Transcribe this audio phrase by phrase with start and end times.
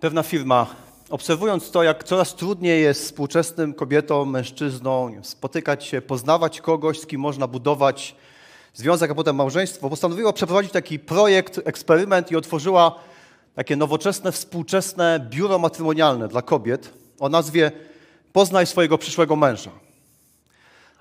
[0.00, 0.66] Pewna firma,
[1.10, 7.20] obserwując to, jak coraz trudniej jest współczesnym kobietom, mężczyznom spotykać się, poznawać kogoś, z kim
[7.20, 8.16] można budować
[8.74, 12.98] związek, a potem małżeństwo, postanowiła przeprowadzić taki projekt, eksperyment i otworzyła
[13.54, 17.72] takie nowoczesne, współczesne biuro matrymonialne dla kobiet o nazwie
[18.32, 19.70] Poznaj swojego przyszłego męża.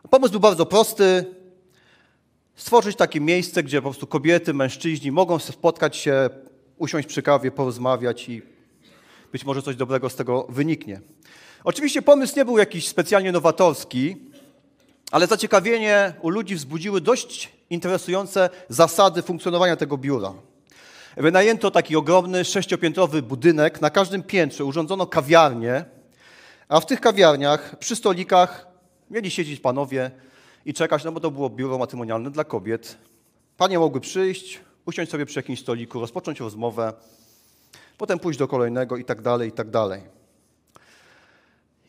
[0.09, 1.25] Pomysł był bardzo prosty.
[2.55, 6.29] Stworzyć takie miejsce, gdzie po prostu kobiety, mężczyźni mogą spotkać się,
[6.77, 8.54] usiąść przy kawie, porozmawiać i
[9.35, 11.01] być może coś dobrego z tego wyniknie.
[11.63, 14.15] Oczywiście pomysł nie był jakiś specjalnie nowatorski,
[15.11, 20.33] ale zaciekawienie u ludzi wzbudziły dość interesujące zasady funkcjonowania tego biura.
[21.17, 23.81] Wynajęto taki ogromny sześciopiętrowy budynek.
[23.81, 25.85] Na każdym piętrze urządzono kawiarnię,
[26.67, 28.67] a w tych kawiarniach przy stolikach
[29.11, 30.11] mieli siedzieć panowie
[30.65, 32.97] i czekać, no bo to było biuro matrymonialne dla kobiet.
[33.57, 36.93] Panie mogły przyjść, usiąść sobie przy jakimś stoliku, rozpocząć rozmowę,
[37.97, 40.01] potem pójść do kolejnego i tak dalej, i tak dalej.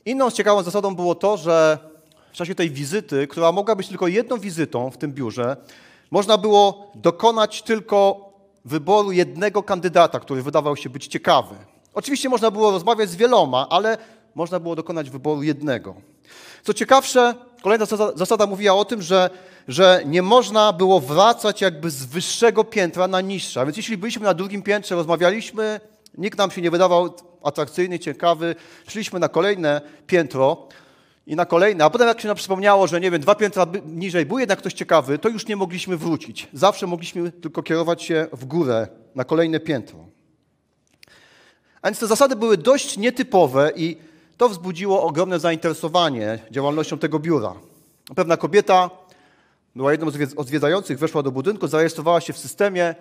[0.05, 1.79] Inną ciekawą zasadą było to, że
[2.33, 5.57] w czasie tej wizyty, która mogła być tylko jedną wizytą w tym biurze,
[6.11, 8.31] można było dokonać tylko
[8.65, 11.55] wyboru jednego kandydata, który wydawał się być ciekawy.
[11.95, 13.99] Oczywiście można było rozmawiać z wieloma, ale
[14.35, 15.95] można było dokonać wyboru jednego.
[16.63, 19.31] Co ciekawsze, kolejna zasada, mówiła o tym, że,
[19.69, 23.61] że nie można było wracać jakby z wyższego piętra na niższe.
[23.61, 25.81] A więc jeśli byliśmy na drugim piętrze, rozmawialiśmy,
[26.19, 28.55] nikt nam się nie wydawał atrakcyjny, ciekawy,
[28.89, 30.69] szliśmy na kolejne piętro
[31.27, 34.27] i na kolejne, a potem jak się nam przypomniało, że nie wiem, dwa piętra niżej
[34.27, 36.49] był jednak ktoś ciekawy, to już nie mogliśmy wrócić.
[36.53, 39.99] Zawsze mogliśmy tylko kierować się w górę, na kolejne piętro.
[41.83, 43.97] A więc te zasady były dość nietypowe i
[44.37, 47.55] to wzbudziło ogromne zainteresowanie działalnością tego biura.
[48.15, 48.91] Pewna kobieta
[49.77, 52.95] była jedną z odwiedzających, weszła do budynku, zarejestrowała się w systemie,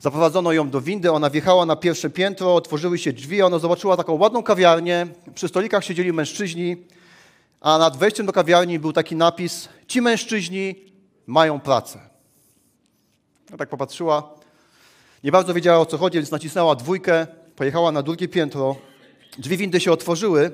[0.00, 4.12] zaprowadzono ją do windy, ona wjechała na pierwsze piętro, otworzyły się drzwi, ona zobaczyła taką
[4.12, 6.76] ładną kawiarnię, przy stolikach siedzieli mężczyźni,
[7.60, 10.74] a nad wejściem do kawiarni był taki napis: Ci mężczyźni
[11.26, 12.00] mają pracę.
[13.50, 14.34] No tak popatrzyła,
[15.24, 18.76] nie bardzo wiedziała o co chodzi, więc nacisnęła dwójkę, pojechała na drugie piętro,
[19.38, 20.52] drzwi windy się otworzyły,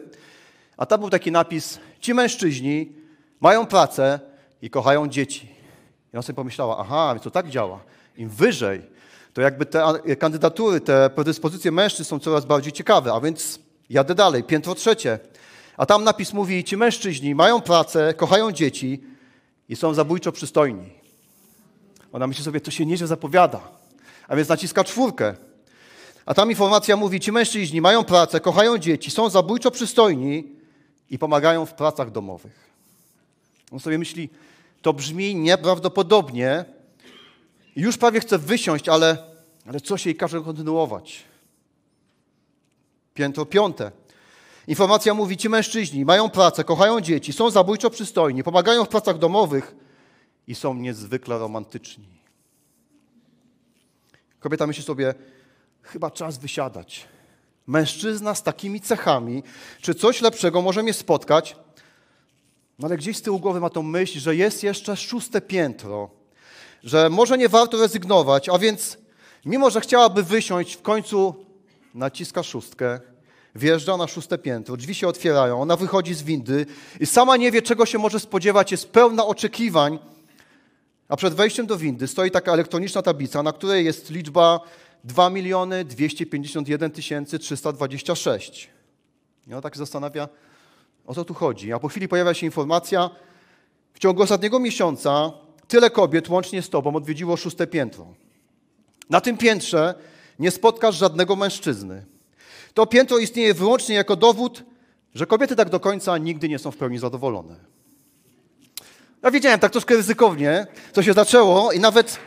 [0.77, 2.93] a tam był taki napis: Ci mężczyźni
[3.41, 4.21] mają pracę
[4.63, 5.49] i kochają dzieci.
[6.13, 7.81] I ona sobie pomyślała: Aha, więc to tak działa.
[8.17, 8.96] Im wyżej,
[9.37, 9.83] to jakby te
[10.19, 13.59] kandydatury, te predyspozycje mężczyzn są coraz bardziej ciekawe, a więc
[13.91, 15.19] jadę dalej, piętro trzecie.
[15.77, 19.03] A tam napis mówi: Ci mężczyźni mają pracę, kochają dzieci
[19.69, 20.91] i są zabójczo przystojni.
[22.13, 23.61] Ona myśli sobie, to się nieźle zapowiada.
[24.29, 25.35] A więc naciska czwórkę.
[26.27, 30.45] A tam informacja mówi, ci mężczyźni mają pracę, kochają dzieci, są zabójczo przystojni
[31.11, 32.71] i pomagają w pracach domowych.
[33.73, 34.31] On sobie myśli,
[34.83, 36.76] to brzmi nieprawdopodobnie.
[37.77, 39.19] Już prawie chce wysiąść, ale,
[39.67, 41.25] ale coś jej każe kontynuować.
[43.15, 43.93] Piętro piąte.
[44.67, 49.75] Informacja mówi, ci mężczyźni mają pracę, kochają dzieci, są zabójczo przystojni, pomagają w pracach domowych
[50.47, 52.09] i są niezwykle romantyczni.
[54.41, 55.15] Kobieta myśli sobie,
[55.83, 57.09] chyba czas wysiadać.
[57.67, 59.43] Mężczyzna z takimi cechami,
[59.81, 61.57] czy coś lepszego może mnie spotkać?
[62.79, 66.11] No ale gdzieś z tyłu głowy ma tą myśl, że jest jeszcze szóste piętro,
[66.87, 68.99] że może nie warto rezygnować, a więc
[69.45, 71.35] mimo, że chciałaby wysiąść, w końcu
[71.95, 73.01] naciska szóstkę,
[73.55, 76.67] wjeżdża na szóste piętro, drzwi się otwierają, ona wychodzi z windy
[77.01, 79.99] i sama nie wie, czego się może spodziewać, jest pełna oczekiwań,
[81.09, 84.61] a przed wejściem do windy stoi taka elektroniczna tablica, na której jest liczba
[85.05, 86.91] 2 miliony 251
[87.41, 88.71] 326.
[89.47, 90.29] I ona tak się zastanawia,
[91.07, 91.73] o co tu chodzi.
[91.73, 93.11] A po chwili pojawia się informacja,
[93.95, 95.33] w ciągu ostatniego miesiąca
[95.69, 98.07] tyle kobiet łącznie z tobą odwiedziło szóste piętro.
[99.11, 99.95] Na tym piętrze
[100.39, 102.05] nie spotkasz żadnego mężczyzny.
[102.75, 104.63] To piętro istnieje wyłącznie jako dowód,
[105.15, 107.57] że kobiety tak do końca nigdy nie są w pełni zadowolone.
[109.23, 112.19] Ja wiedziałem tak troszkę ryzykownie, co się zaczęło i nawet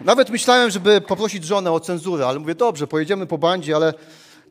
[0.00, 3.94] nawet myślałem, żeby poprosić żonę o cenzurę, ale mówię, dobrze, pojedziemy po bandzie, ale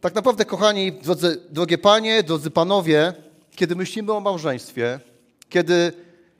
[0.01, 3.13] tak naprawdę, kochani, drodzy, drogie panie, drodzy panowie,
[3.55, 4.99] kiedy myślimy o małżeństwie,
[5.49, 5.93] kiedy,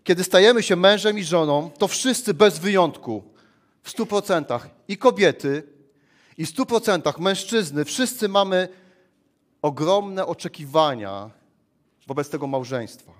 [0.10, 3.24] kiedy stajemy się mężem i żoną, to wszyscy bez wyjątku,
[3.84, 5.64] w stu procentach, i kobiety,
[6.38, 8.70] i w stu procentach mężczyzny, wszyscy mamy
[9.62, 11.30] ogromne oczekiwania
[12.08, 13.12] wobec tego małżeństwa.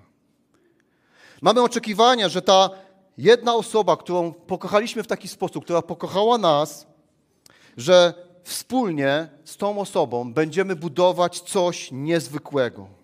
[1.42, 2.70] Mamy oczekiwania, że ta
[3.18, 6.86] jedna osoba, którą pokochaliśmy w taki sposób, która pokochała nas,
[7.76, 12.99] że wspólnie z tą osobą będziemy budować coś niezwykłego.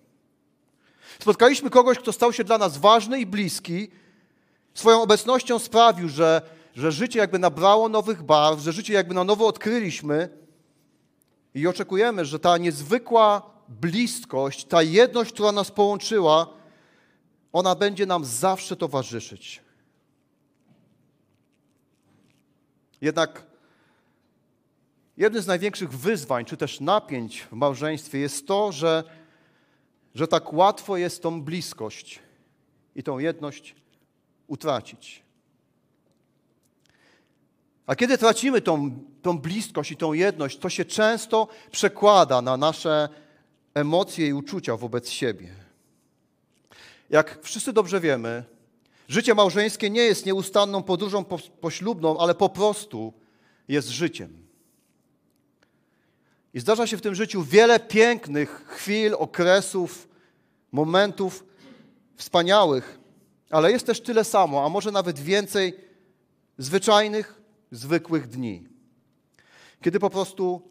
[1.19, 3.89] Spotkaliśmy kogoś, kto stał się dla nas ważny i bliski.
[4.75, 6.43] Swoją obecnością sprawił, że,
[6.75, 10.29] że życie jakby nabrało nowych barw, że życie jakby na nowo odkryliśmy.
[11.55, 16.47] I oczekujemy, że ta niezwykła bliskość, ta jedność, która nas połączyła,
[17.53, 19.63] ona będzie nam zawsze towarzyszyć.
[23.01, 23.47] Jednak
[25.17, 29.05] jednym z największych wyzwań, czy też napięć w małżeństwie jest to, że,
[30.17, 32.19] że tak łatwo jest tą bliskość
[32.95, 33.75] i tą jedność
[34.47, 35.23] utracić.
[37.87, 43.09] A kiedy tracimy tą, tą bliskość i tą jedność, to się często przekłada na nasze
[43.75, 45.55] emocje i uczucia wobec siebie.
[47.11, 48.45] Jak wszyscy dobrze wiemy,
[49.09, 51.25] życie małżeńskie nie jest nieustanną podróżą
[51.61, 53.13] poślubną, ale po prostu
[53.69, 54.46] jest życiem.
[56.57, 60.09] I zdarza się w tym życiu wiele pięknych chwil, okresów,
[60.73, 61.45] momentów
[62.15, 62.99] wspaniałych,
[63.51, 65.77] ale jest też tyle samo, a może nawet więcej
[66.59, 68.69] zwyczajnych, zwykłych dni,
[69.83, 70.63] kiedy po prostu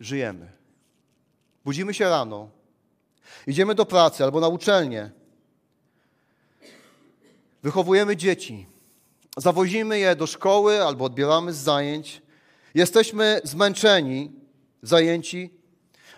[0.00, 0.52] żyjemy.
[1.64, 2.48] Budzimy się rano,
[3.46, 5.10] idziemy do pracy albo na uczelnię,
[7.62, 8.66] wychowujemy dzieci,
[9.36, 12.22] zawozimy je do szkoły albo odbieramy z zajęć,
[12.74, 14.45] jesteśmy zmęczeni,
[14.82, 15.50] zajęci,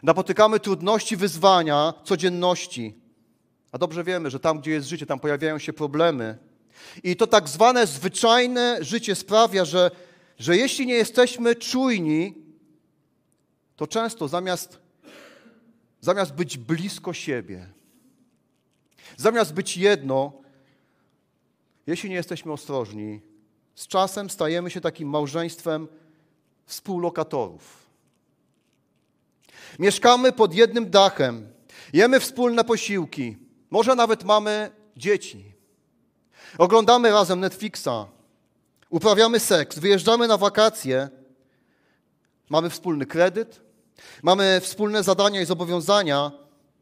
[0.03, 2.95] napotykamy trudności, wyzwania, codzienności.
[3.73, 6.39] A dobrze wiemy, że tam, gdzie jest życie, tam pojawiają się problemy.
[7.03, 9.91] I to tak zwane zwyczajne życie sprawia, że,
[10.39, 12.35] że jeśli nie jesteśmy czujni,
[13.77, 14.79] to często zamiast
[16.01, 17.67] zamiast być blisko siebie,
[19.17, 20.33] zamiast być jedno,
[21.87, 23.21] jeśli nie jesteśmy ostrożni,
[23.75, 25.89] z czasem stajemy się takim małżeństwem
[26.67, 27.88] współlokatorów.
[29.79, 31.53] Mieszkamy pod jednym dachem,
[31.93, 33.37] jemy wspólne posiłki,
[33.71, 35.55] może nawet mamy dzieci.
[36.59, 38.07] Oglądamy razem Netflixa,
[38.91, 41.09] uprawiamy seks, wyjeżdżamy na wakacje,
[42.51, 43.69] mamy wspólny kredyt,
[44.23, 46.33] Mamy wspólne zadania i zobowiązania,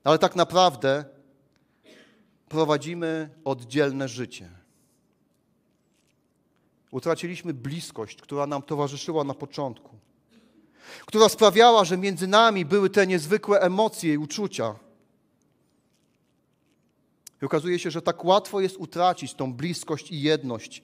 [0.04, 1.04] ale tak naprawdę
[2.48, 4.50] prowadzimy oddzielne życie.
[6.90, 9.95] Utraciliśmy bliskość, która nam towarzyszyła na początku,
[11.06, 14.74] która sprawiała, że między nami były te niezwykłe emocje i uczucia.
[17.42, 20.82] I okazuje się, że tak łatwo jest utracić tą bliskość i jedność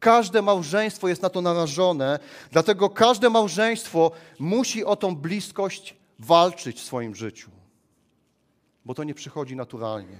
[0.00, 2.18] Każde małżeństwo jest na to narażone,
[2.50, 7.50] dlatego każde małżeństwo musi o tą bliskość walczyć w swoim życiu,
[8.84, 10.18] bo to nie przychodzi naturalnie.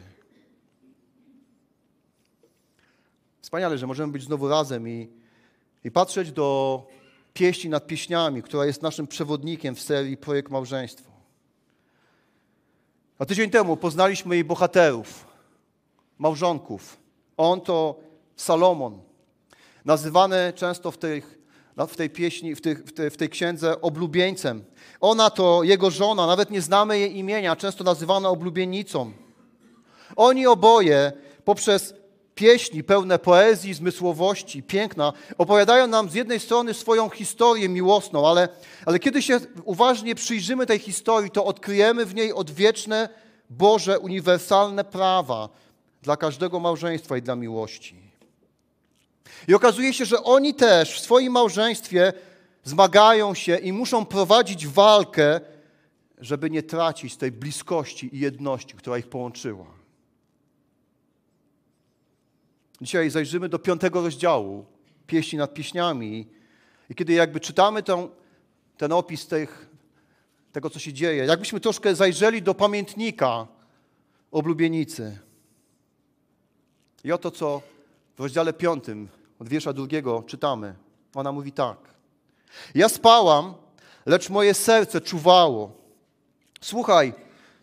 [3.41, 5.09] Wspaniale, że możemy być znowu razem i,
[5.85, 6.83] i patrzeć do
[7.37, 11.11] pieśni nad pieśniami, która jest naszym przewodnikiem w serii Projekt Małżeństwo.
[13.19, 15.27] A tydzień temu poznaliśmy jej bohaterów,
[16.19, 16.97] małżonków.
[17.37, 18.01] On to
[18.37, 19.01] Salomon,
[19.85, 21.39] nazywany często w, tych,
[21.89, 24.65] w tej pieśni, w, tych, w, tej, w tej księdze oblubieńcem.
[25.01, 29.13] Ona to jego żona, nawet nie znamy jej imienia, często nazywana oblubienicą.
[30.17, 31.13] Oni oboje
[31.45, 31.95] poprzez
[32.37, 38.49] pieśni pełne poezji, zmysłowości, piękna, opowiadają nam z jednej strony swoją historię miłosną, ale,
[38.87, 43.09] ale kiedy się uważnie przyjrzymy tej historii, to odkryjemy w niej odwieczne
[43.51, 45.49] Boże uniwersalne prawa
[46.03, 47.97] dla każdego małżeństwa i dla miłości.
[49.49, 52.13] I okazuje się, że oni też w swoim małżeństwie
[52.65, 55.41] zmagają się i muszą prowadzić walkę,
[56.19, 59.76] żeby nie tracić tej bliskości i jedności, która ich połączyła.
[62.81, 64.65] Dzisiaj zajrzymy do piątego rozdziału
[65.07, 66.27] pieśni nad pieśniami
[66.91, 68.09] i kiedy jakby czytamy ten,
[68.77, 69.69] ten opis tych,
[70.53, 73.47] tego, co się dzieje, jakbyśmy troszkę zajrzeli do pamiętnika
[74.31, 75.19] oblubienicy.
[77.05, 77.63] I oto, co
[78.17, 80.75] w rozdziale piątym od wiersza drugiego czytamy.
[81.15, 81.79] Ona mówi tak.
[82.75, 83.55] Ja spałam,
[84.07, 85.73] lecz moje serce czuwało.
[86.61, 87.15] Słuchaj,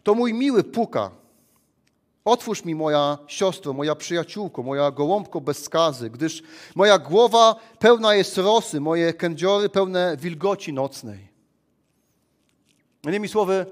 [0.04, 1.12] to mój miły puka.
[2.26, 6.44] Otwórz mi, moja siostro, moja przyjaciółko, moja gołąbko bez skazy, gdyż
[6.76, 11.28] moja głowa pełna jest rosy, moje kędziory pełne wilgoci nocnej.
[13.04, 13.66] Innymi słowy,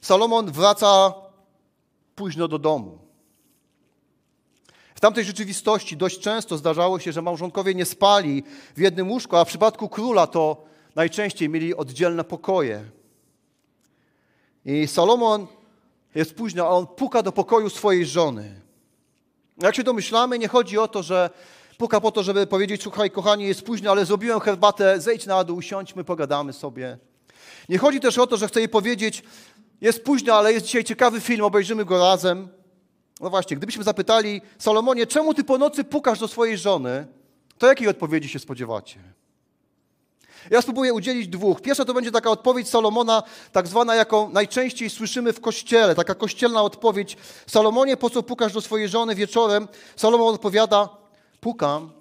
[0.00, 1.14] Salomon wraca
[2.14, 2.98] późno do domu.
[4.94, 8.42] W tamtej rzeczywistości dość często zdarzało się, że małżonkowie nie spali
[8.76, 12.84] w jednym łóżku, a w przypadku króla to najczęściej mieli oddzielne pokoje.
[14.64, 15.46] I Salomon
[16.16, 18.60] jest późno, a on puka do pokoju swojej żony.
[19.58, 21.30] Jak się domyślamy, nie chodzi o to, że
[21.78, 25.56] puka po to, żeby powiedzieć, słuchaj kochani, jest późno, ale zrobiłem herbatę, zejdź na dół,
[25.56, 26.98] usiądźmy, pogadamy sobie.
[27.68, 29.22] Nie chodzi też o to, że chce jej powiedzieć,
[29.80, 32.48] jest późno, ale jest dzisiaj ciekawy film, obejrzymy go razem.
[33.20, 37.06] No właśnie, gdybyśmy zapytali Salomonie, czemu ty po nocy pukasz do swojej żony,
[37.58, 39.00] to jakiej odpowiedzi się spodziewacie?
[40.50, 41.60] Ja spróbuję udzielić dwóch.
[41.60, 43.22] Pierwsza to będzie taka odpowiedź Salomona,
[43.52, 47.16] tak zwana, jaką najczęściej słyszymy w kościele, taka kościelna odpowiedź.
[47.46, 49.68] Salomonie, po co pukasz do swojej żony wieczorem?
[49.96, 50.88] Salomon odpowiada,
[51.40, 51.92] pukam,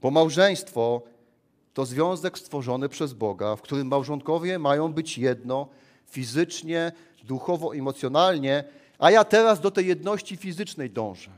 [0.00, 1.02] bo małżeństwo
[1.74, 5.68] to związek stworzony przez Boga, w którym małżonkowie mają być jedno
[6.10, 6.92] fizycznie,
[7.24, 8.64] duchowo, emocjonalnie,
[8.98, 11.30] a ja teraz do tej jedności fizycznej dążę.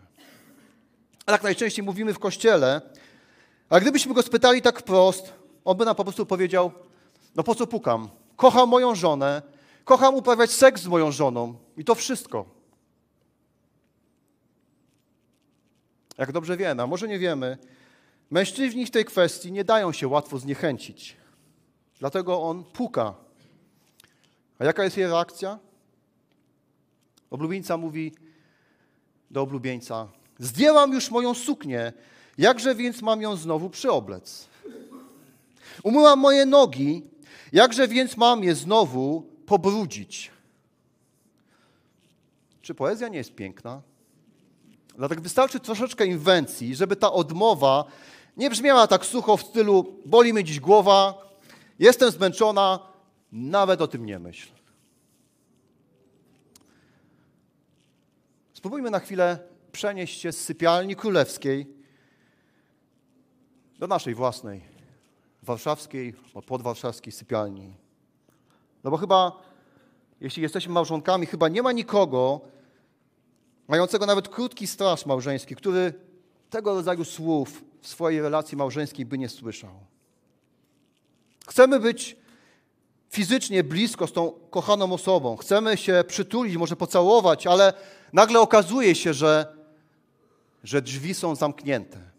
[1.26, 2.80] A tak najczęściej mówimy w kościele,
[3.68, 5.32] a gdybyśmy go spytali tak wprost,
[5.64, 6.72] on by nam po prostu powiedział:
[7.34, 8.08] No po co pukam?
[8.36, 9.42] Kocham moją żonę,
[9.84, 12.44] kocham uprawiać seks z moją żoną i to wszystko.
[16.18, 17.58] Jak dobrze wiemy, a może nie wiemy,
[18.30, 21.16] mężczyźni w tej kwestii nie dają się łatwo zniechęcić.
[21.98, 23.14] Dlatego on puka.
[24.58, 25.58] A jaka jest jej reakcja?
[27.30, 28.12] Oblubieńca mówi
[29.30, 31.92] do oblubieńca: Zdjęłam już moją suknię,
[32.38, 34.51] jakże więc mam ją znowu przyoblec?
[35.82, 37.02] Umyłam moje nogi,
[37.52, 40.30] jakże więc mam je znowu pobrudzić?
[42.62, 43.82] Czy poezja nie jest piękna?
[44.96, 47.84] Dlatego wystarczy troszeczkę inwencji, żeby ta odmowa
[48.36, 51.28] nie brzmiała tak sucho w stylu boli mnie dziś głowa,
[51.78, 52.78] jestem zmęczona,
[53.32, 54.48] nawet o tym nie myśl.
[58.52, 59.38] Spróbujmy na chwilę
[59.72, 61.66] przenieść się z sypialni królewskiej
[63.78, 64.71] do naszej własnej,
[65.42, 66.14] warszawskiej,
[66.46, 67.74] podwarszawskiej sypialni.
[68.84, 69.42] No bo chyba,
[70.20, 72.40] jeśli jesteśmy małżonkami, chyba nie ma nikogo
[73.68, 75.94] mającego nawet krótki straż małżeński, który
[76.50, 79.74] tego rodzaju słów w swojej relacji małżeńskiej by nie słyszał.
[81.48, 82.16] Chcemy być
[83.10, 87.72] fizycznie blisko z tą kochaną osobą, chcemy się przytulić, może pocałować, ale
[88.12, 89.56] nagle okazuje się, że,
[90.64, 92.11] że drzwi są zamknięte.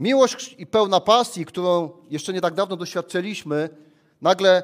[0.00, 3.68] Miłość i pełna pasji, którą jeszcze nie tak dawno doświadczyliśmy,
[4.20, 4.62] nagle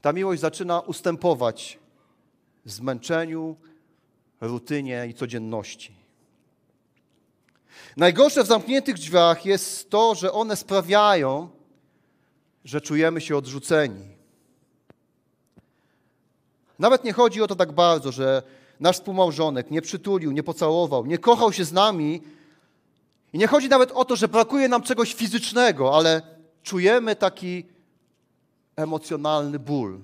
[0.00, 1.78] ta miłość zaczyna ustępować
[2.64, 3.56] zmęczeniu,
[4.40, 5.94] rutynie i codzienności.
[7.96, 11.48] Najgorsze w zamkniętych drzwiach jest to, że one sprawiają,
[12.64, 14.08] że czujemy się odrzuceni.
[16.78, 18.42] Nawet nie chodzi o to tak bardzo, że
[18.80, 22.22] nasz współmałżonek nie przytulił, nie pocałował, nie kochał się z nami.
[23.32, 26.22] I nie chodzi nawet o to, że brakuje nam czegoś fizycznego, ale
[26.62, 27.64] czujemy taki
[28.76, 30.00] emocjonalny ból.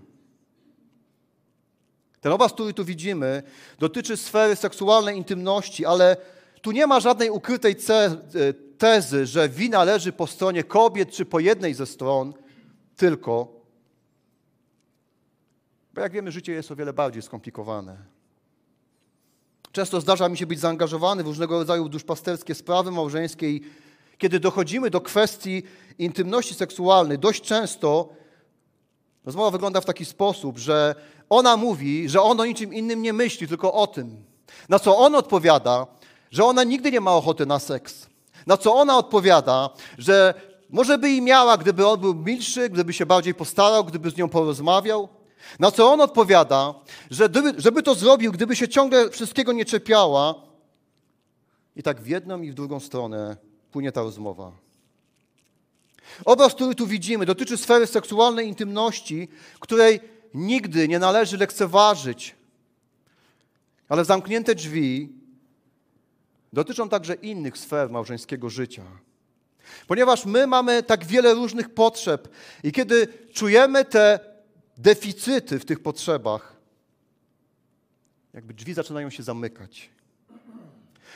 [2.21, 3.43] Ten obraz, który tu widzimy,
[3.79, 6.17] dotyczy sfery seksualnej intymności, ale
[6.63, 7.77] tu nie ma żadnej ukrytej
[8.79, 12.35] tezy, że wina leży po stronie kobiet czy po jednej ze stron,
[12.97, 13.61] tylko,
[15.95, 18.14] bo jak wiemy, życie jest o wiele bardziej skomplikowane.
[19.75, 23.61] Często zdarza mi się być zaangażowany w różnego rodzaju duszpasterskie sprawy małżeńskie i
[24.19, 25.63] kiedy dochodzimy do kwestii
[25.99, 28.09] intymności seksualnej, dość często
[29.25, 30.95] rozmowa wygląda w taki sposób, że
[31.31, 34.25] ona mówi, że on o niczym innym nie myśli, tylko o tym.
[34.69, 35.87] Na co on odpowiada,
[36.31, 38.07] że ona nigdy nie ma ochoty na seks.
[38.47, 40.35] Na co ona odpowiada, że
[40.71, 44.29] może by i miała, gdyby on był milszy, gdyby się bardziej postarał, gdyby z nią
[44.29, 45.09] porozmawiał.
[45.59, 46.75] Na co on odpowiada,
[47.11, 50.35] że gdyby, żeby to zrobił, gdyby się ciągle wszystkiego nie czepiała.
[51.77, 53.37] I tak w jedną i w drugą stronę
[53.73, 54.53] płynie ta rozmowa.
[56.25, 59.29] Obraz, który tu widzimy, dotyczy sfery seksualnej intymności,
[59.61, 60.01] której
[60.35, 62.37] nigdy nie należy lekceważyć.
[63.89, 65.13] Ale zamknięte drzwi
[66.53, 68.83] dotyczą także innych sfer małżeńskiego życia.
[69.87, 72.29] Ponieważ my mamy tak wiele różnych potrzeb
[72.63, 74.21] i kiedy czujemy te
[74.79, 76.57] deficyty w tych potrzebach,
[78.35, 79.91] jakby drzwi zaczynają się zamykać.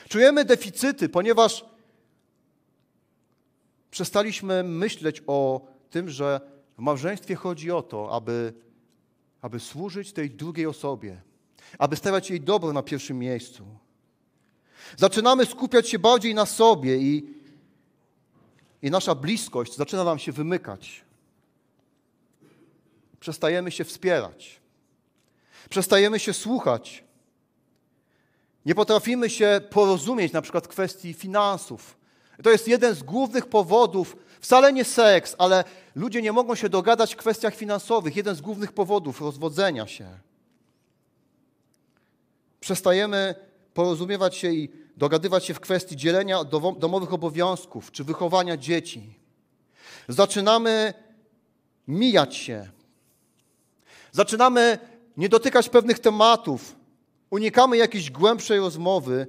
[0.09, 1.65] Czujemy deficyty, ponieważ
[3.91, 6.41] przestaliśmy myśleć o tym, że
[6.77, 8.53] w małżeństwie chodzi o to, aby,
[9.41, 11.21] aby służyć tej drugiej osobie,
[11.77, 13.65] aby stawiać jej dobro na pierwszym miejscu.
[14.97, 17.39] Zaczynamy skupiać się bardziej na sobie i
[18.81, 21.01] i nasza bliskość zaczyna nam się wymykać.
[23.19, 24.59] Przestajemy się wspierać.
[25.69, 27.03] Przestajemy się słuchać.
[28.65, 31.97] Nie potrafimy się porozumieć na przykład w kwestii finansów.
[32.43, 35.63] To jest jeden z głównych powodów, wcale nie seks, ale
[35.95, 38.15] ludzie nie mogą się dogadać w kwestiach finansowych.
[38.15, 40.09] Jeden z głównych powodów rozwodzenia się.
[42.59, 43.35] Przestajemy
[43.73, 46.43] porozumiewać się i dogadywać się w kwestii dzielenia
[46.79, 49.19] domowych obowiązków czy wychowania dzieci.
[50.07, 50.93] Zaczynamy
[51.87, 52.69] mijać się.
[54.11, 54.79] Zaczynamy
[55.17, 56.75] nie dotykać pewnych tematów.
[57.29, 59.27] Unikamy jakiejś głębszej rozmowy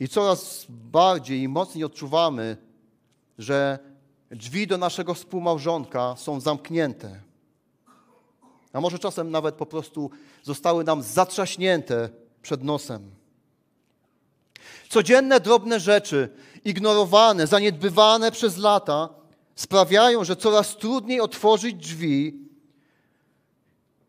[0.00, 2.56] i coraz bardziej i mocniej odczuwamy,
[3.38, 3.78] że
[4.30, 7.20] drzwi do naszego współmałżonka są zamknięte.
[8.72, 10.10] A może czasem nawet po prostu
[10.42, 12.08] zostały nam zatrzaśnięte
[12.42, 13.10] przed nosem.
[14.88, 16.28] Codzienne drobne rzeczy,
[16.64, 19.08] ignorowane, zaniedbywane przez lata,
[19.54, 22.48] sprawiają, że coraz trudniej otworzyć drzwi,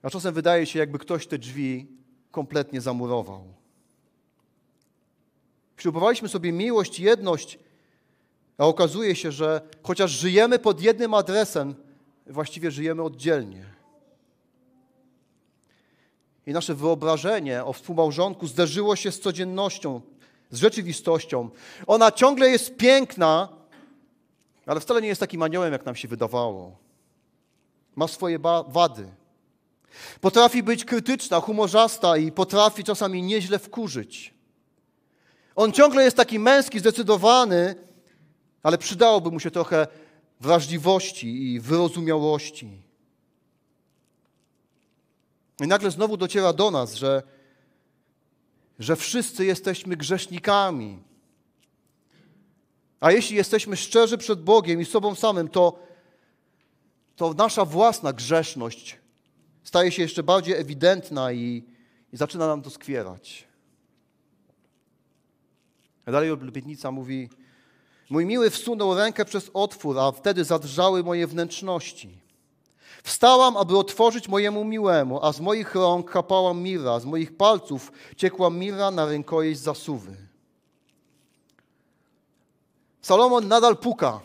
[0.04, 1.88] a czasem wydaje się, jakby ktoś te drzwi
[2.32, 3.44] kompletnie zamurował.
[5.78, 7.60] Ślubowaliśmy sobie miłość jedność,
[8.58, 11.76] a okazuje się, że chociaż żyjemy pod jednym adresem,
[12.28, 13.66] właściwie żyjemy oddzielnie.
[16.48, 20.02] I nasze wyobrażenie o współmałżonku zderzyło się z codziennością,
[20.52, 21.50] z rzeczywistością.
[21.88, 23.50] Ona ciągle jest piękna,
[24.66, 26.78] ale wcale nie jest takim aniołem, jak nam się wydawało.
[27.96, 29.23] Ma swoje wady.
[30.22, 34.34] Potrafi być krytyczna, humorzasta i potrafi czasami nieźle wkurzyć.
[35.56, 37.76] On ciągle jest taki męski, zdecydowany,
[38.64, 39.88] ale przydałoby mu się trochę
[40.40, 42.82] wrażliwości i wyrozumiałości.
[45.62, 47.24] I nagle znowu dociera do nas, że,
[48.80, 51.04] że wszyscy jesteśmy grzesznikami.
[53.00, 55.80] A jeśli jesteśmy szczerzy przed Bogiem i sobą samym, to,
[57.16, 59.03] to nasza własna grzeszność
[59.64, 61.64] staje się jeszcze bardziej ewidentna i,
[62.14, 63.48] i zaczyna nam to skwierać.
[66.06, 67.30] Dalej oblubienica mówi,
[68.10, 72.24] mój miły wsunął rękę przez otwór, a wtedy zadrżały moje wnętrzności.
[73.04, 78.50] Wstałam, aby otworzyć mojemu miłemu, a z moich rąk kapała mira, z moich palców ciekła
[78.50, 80.18] mira na rękojeść zasuwy.
[83.02, 84.22] Salomon nadal puka,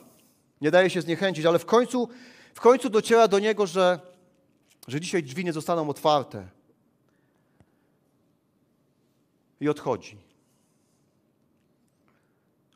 [0.61, 2.09] nie daje się zniechęcić, ale w końcu,
[2.54, 4.00] w końcu dociera do niego, że,
[4.88, 6.49] że dzisiaj drzwi nie zostaną otwarte.
[9.61, 10.16] I odchodzi.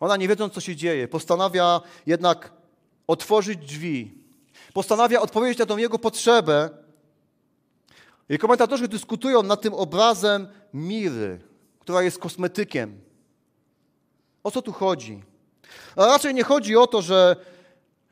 [0.01, 2.53] Ona, nie wiedząc, co się dzieje, postanawia jednak
[3.07, 4.15] otworzyć drzwi.
[4.73, 6.71] Postanawia odpowiedzieć na tą jego potrzebę.
[8.29, 11.41] I komentatorzy dyskutują nad tym obrazem miry,
[11.79, 13.01] która jest kosmetykiem.
[14.45, 15.23] O co tu chodzi?
[15.97, 17.37] A raczej nie chodzi o to, że,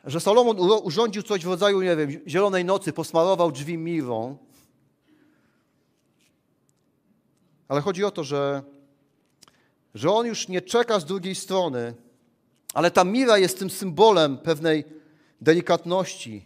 [0.04, 4.38] że Salomon urządził coś w rodzaju, nie wiem, zielonej nocy, posmarował drzwi mirą.
[7.68, 8.62] Ale chodzi o to, że
[9.94, 11.94] że on już nie czeka z drugiej strony,
[12.74, 14.84] ale ta mira jest tym symbolem pewnej
[15.40, 16.44] delikatności.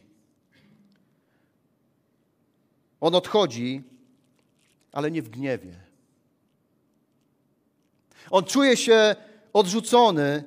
[3.00, 3.82] On odchodzi,
[4.92, 5.74] ale nie w gniewie.
[8.30, 9.16] On czuje się
[9.52, 10.44] odrzucony,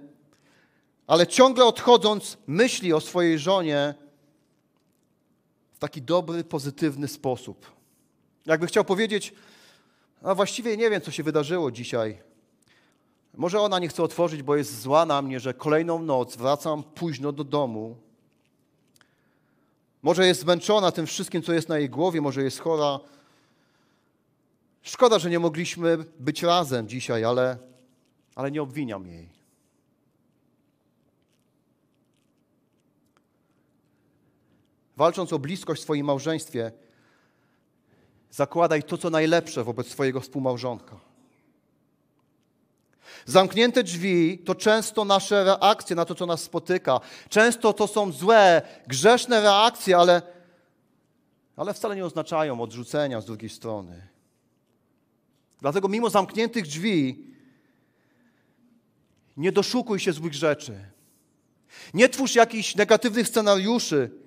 [1.08, 3.94] ale ciągle odchodząc, myśli o swojej żonie
[5.74, 7.72] w taki dobry, pozytywny sposób.
[8.46, 9.34] Jakby chciał powiedzieć,
[10.24, 12.18] a właściwie nie wiem, co się wydarzyło dzisiaj.
[13.34, 17.32] Może ona nie chce otworzyć, bo jest zła na mnie, że kolejną noc wracam późno
[17.32, 17.96] do domu.
[20.02, 23.00] Może jest zmęczona tym wszystkim, co jest na jej głowie, może jest chora.
[24.82, 27.58] Szkoda, że nie mogliśmy być razem dzisiaj, ale,
[28.36, 29.37] ale nie obwiniam jej.
[34.98, 36.72] Walcząc o bliskość w swoim małżeństwie,
[38.32, 41.00] zakładaj to, co najlepsze wobec swojego współmałżonka.
[43.26, 47.00] Zamknięte drzwi to często nasze reakcje na to, co nas spotyka.
[47.30, 50.22] Często to są złe, grzeszne reakcje, ale,
[51.56, 54.08] ale wcale nie oznaczają odrzucenia z drugiej strony.
[55.62, 57.26] Dlatego, mimo zamkniętych drzwi,
[59.38, 60.80] nie doszukuj się złych rzeczy.
[61.94, 64.27] Nie twórz jakichś negatywnych scenariuszy,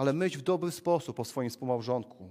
[0.00, 2.30] ale myśl w dobry sposób o swoim współmałżonku.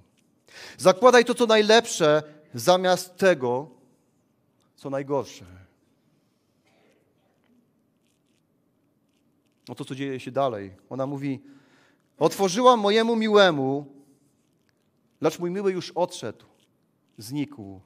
[0.78, 3.70] Zakładaj to, co najlepsze, zamiast tego,
[4.76, 5.46] co najgorsze.
[9.68, 10.76] No to, co dzieje się dalej.
[10.90, 11.42] Ona mówi,
[12.20, 13.86] otworzyłam mojemu miłemu,
[15.22, 16.46] lecz mój miły już odszedł,
[17.18, 17.82] znikł.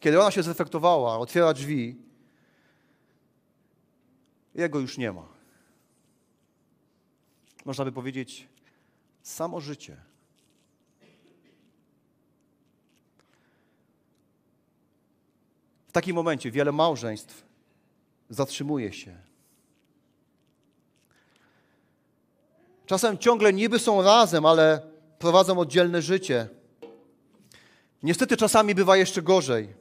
[0.00, 1.96] Kiedy ona się zreflektowała, otwiera drzwi,
[4.54, 5.33] jego już nie ma.
[7.64, 8.48] Można by powiedzieć,
[9.22, 9.96] samo życie.
[15.94, 17.44] takim momencie wiele małżeństw
[18.30, 19.16] zatrzymuje się.
[22.86, 24.82] Czasem ciągle niby są razem, ale
[25.18, 26.48] prowadzą oddzielne życie.
[28.02, 29.74] Niestety czasami bywa jeszcze gorzej.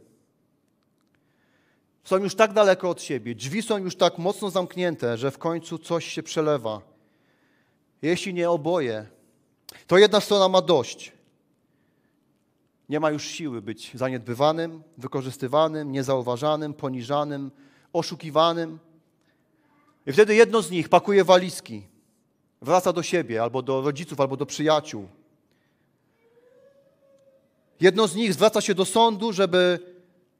[2.04, 5.78] Są już tak daleko od siebie, drzwi są już tak mocno zamknięte, że w końcu
[5.78, 6.82] coś się przelewa.
[8.04, 9.06] Jeśli nie oboje,
[9.88, 11.12] to jedna strona ma dość
[12.89, 17.52] nie ma już siły być zaniedbywanym, wykorzystywanym, niezauważanym, poniżanym,
[17.94, 18.80] oszukiwanym.
[20.06, 21.88] I wtedy jedno z nich pakuje walizki,
[22.62, 25.08] wraca do siebie, albo do rodziców, albo do przyjaciół.
[27.80, 29.80] Jedno z nich zwraca się do sądu, żeby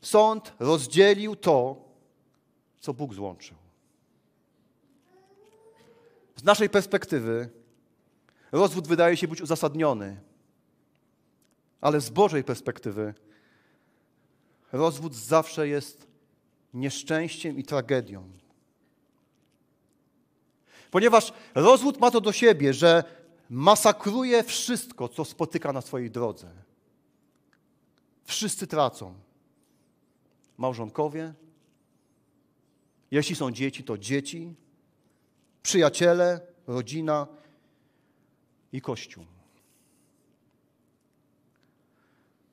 [0.02, 1.76] sąd rozdzielił to,
[2.80, 3.63] co Bóg złączył.
[6.44, 7.50] Z naszej perspektywy
[8.52, 10.22] rozwód wydaje się być uzasadniony,
[11.82, 13.14] ale z Bożej perspektywy
[14.72, 16.08] rozwód zawsze jest
[16.74, 18.32] nieszczęściem i tragedią.
[20.92, 23.04] Ponieważ rozwód ma to do siebie, że
[23.50, 26.52] masakruje wszystko, co spotyka na swojej drodze.
[28.24, 29.14] Wszyscy tracą.
[30.58, 31.34] Małżonkowie,
[33.12, 34.56] jeśli są dzieci, to dzieci,
[35.64, 37.28] przyjaciele, rodzina
[38.72, 39.26] i Kościół.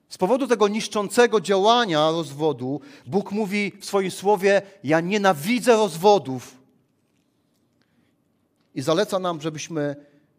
[0.08, 6.56] Z powodu tego niszczącego działania rozwodu, Bóg mówi w swoim słowie: Ja nienawidzę rozwodów.
[8.74, 9.96] I zaleca nam, żebyśmy,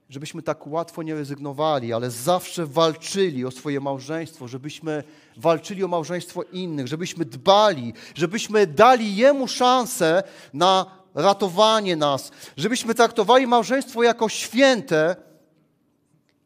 [0.09, 5.03] żebyśmy tak łatwo nie rezygnowali, ale zawsze walczyli o swoje małżeństwo, żebyśmy
[5.37, 13.47] walczyli o małżeństwo innych, żebyśmy dbali, żebyśmy dali Jemu szansę na ratowanie nas, żebyśmy traktowali
[13.47, 15.15] małżeństwo jako święte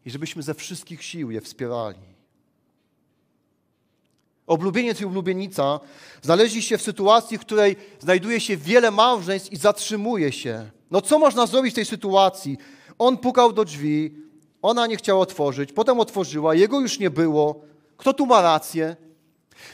[0.05, 2.15] i żebyśmy ze wszystkich sił je wspierali.
[4.47, 5.79] Oblubieniec i oblubienica
[6.21, 10.69] znaleźli się w sytuacji, w której znajduje się wiele małżeństw i zatrzymuje się.
[10.91, 12.57] No co można zrobić w tej sytuacji?
[12.99, 14.15] On pukał do drzwi,
[14.61, 17.61] ona nie chciała otworzyć, potem otworzyła, jego już nie było.
[17.97, 18.95] Kto tu ma rację?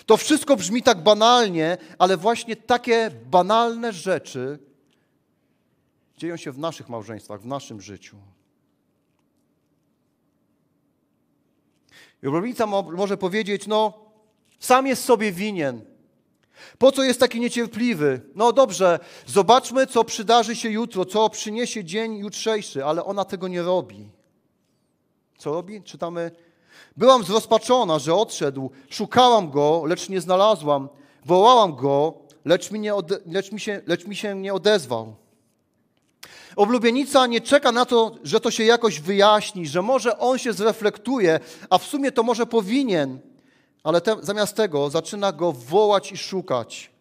[0.05, 4.59] To wszystko brzmi tak banalnie, ale właśnie takie banalne rzeczy
[6.21, 8.17] dzieją się w naszych małżeństwach, w naszym życiu.
[12.23, 12.27] I
[12.97, 13.93] może powiedzieć, no
[14.59, 15.81] sam jest sobie winien.
[16.77, 18.21] Po co jest taki niecierpliwy?
[18.35, 23.61] No dobrze, zobaczmy, co przydarzy się jutro, co przyniesie dzień jutrzejszy, ale ona tego nie
[23.61, 24.09] robi.
[25.37, 25.83] Co robi?
[25.83, 26.31] Czytamy.
[26.97, 28.71] Byłam zrozpaczona, że odszedł.
[28.89, 30.89] Szukałam go, lecz nie znalazłam.
[31.25, 32.13] Wołałam go,
[32.45, 35.20] lecz mi, nie ode, lecz mi, się, lecz mi się nie odezwał.
[36.55, 41.39] Oblubienica nie czeka na to, że to się jakoś wyjaśni, że może on się zreflektuje,
[41.69, 43.19] a w sumie to może powinien
[43.83, 46.91] ale te, zamiast tego zaczyna go wołać i szukać.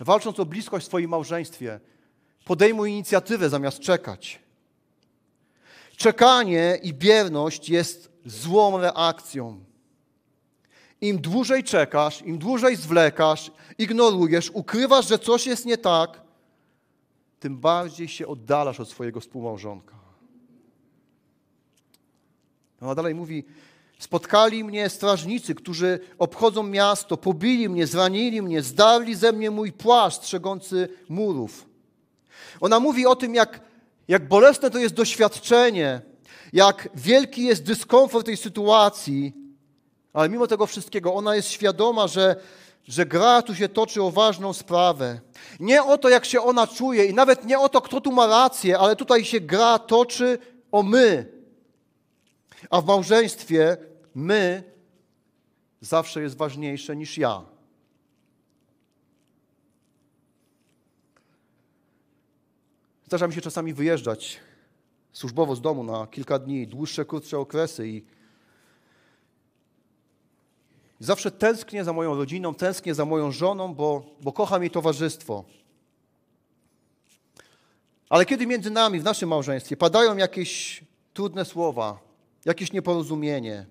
[0.00, 1.80] Walcząc o bliskość w swoim małżeństwie,
[2.44, 4.40] podejmuj inicjatywę zamiast czekać.
[5.96, 9.64] Czekanie i bierność jest złą reakcją.
[11.00, 16.20] Im dłużej czekasz, im dłużej zwlekasz, ignorujesz, ukrywasz, że coś jest nie tak,
[17.40, 19.94] tym bardziej się oddalasz od swojego współmałżonka.
[22.80, 23.44] Ona dalej mówi,
[23.98, 30.16] spotkali mnie strażnicy, którzy obchodzą miasto, pobili mnie, zranili mnie, zdarli ze mnie mój płaszcz
[30.16, 31.66] strzegący murów.
[32.60, 33.60] Ona mówi o tym, jak,
[34.08, 36.00] jak bolesne to jest doświadczenie,
[36.52, 39.39] jak wielki jest dyskomfort tej sytuacji,
[40.12, 42.36] ale mimo tego wszystkiego ona jest świadoma, że,
[42.84, 45.20] że gra tu się toczy o ważną sprawę.
[45.60, 48.26] Nie o to, jak się ona czuje i nawet nie o to, kto tu ma
[48.26, 50.38] rację, ale tutaj się gra toczy
[50.72, 51.32] o my,
[52.70, 53.76] a w małżeństwie
[54.14, 54.62] my
[55.80, 57.42] zawsze jest ważniejsze niż ja.
[63.06, 64.40] Zdarza mi się czasami wyjeżdżać
[65.12, 68.04] służbowo z domu na kilka dni, dłuższe, krótsze okresy i
[71.00, 75.44] zawsze tęsknię za moją rodziną, tęsknię za moją żoną, bo, bo kocham jej towarzystwo.
[78.08, 80.84] Ale kiedy między nami, w naszym małżeństwie, padają jakieś
[81.14, 81.98] trudne słowa,
[82.44, 83.66] jakieś nieporozumienie,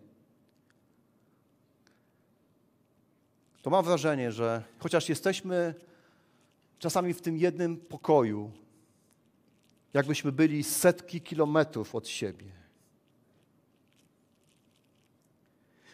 [3.62, 5.76] to mam wrażenie, że chociaż jesteśmy
[6.80, 8.52] czasami w tym jednym pokoju,
[9.94, 12.59] jakbyśmy byli setki kilometrów od siebie.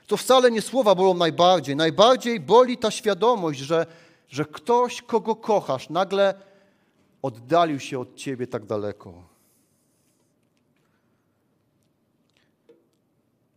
[0.08, 1.76] To wcale nie słowa bolą najbardziej.
[1.76, 3.86] Najbardziej boli ta świadomość, że,
[4.28, 6.34] że ktoś, kogo kochasz, nagle
[7.22, 9.24] oddalił się od ciebie tak daleko.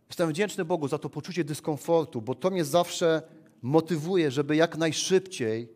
[0.09, 3.21] Jestem wdzięczny Bogu za to poczucie dyskomfortu, bo to mnie zawsze
[3.61, 5.69] motywuje, żeby jak najszybciej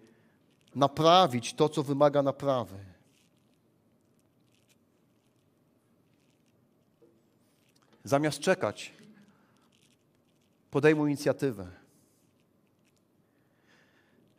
[0.76, 2.76] naprawić to, co wymaga naprawy.
[8.04, 8.94] Zamiast czekać,
[10.74, 11.68] podejmuj inicjatywę.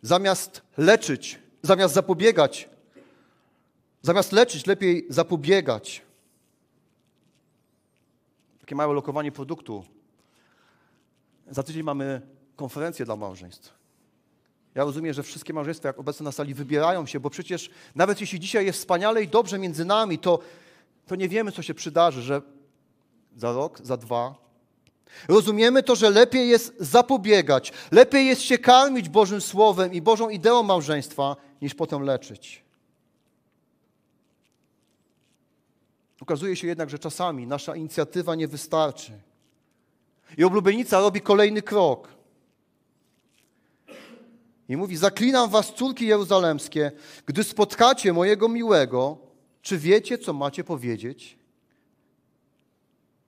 [0.02, 2.68] Zamiast leczyć, zamiast zapobiegać,
[4.02, 6.02] zamiast leczyć, lepiej zapobiegać.
[8.60, 9.84] Takie małe lokowanie produktu.
[11.50, 12.22] Za tydzień mamy
[12.56, 13.74] konferencję dla małżeństw.
[14.74, 18.40] Ja rozumiem, że wszystkie małżeństwa, jak obecne na sali, wybierają się, bo przecież nawet jeśli
[18.40, 20.38] dzisiaj jest wspaniale i dobrze między nami, to,
[21.06, 22.42] to nie wiemy, co się przydarzy, że
[23.36, 24.44] za rok, za dwa.
[25.28, 30.62] Rozumiemy to, że lepiej jest zapobiegać, lepiej jest się karmić Bożym Słowem i Bożą ideą
[30.62, 32.64] małżeństwa, niż potem leczyć.
[36.20, 39.12] Okazuje się jednak, że czasami nasza inicjatywa nie wystarczy.
[40.38, 42.08] I oblubienica robi kolejny krok.
[44.68, 46.92] I mówi: Zaklinam was, córki jeruzalemskie,
[47.26, 49.18] gdy spotkacie mojego miłego,
[49.62, 51.38] czy wiecie, co macie powiedzieć?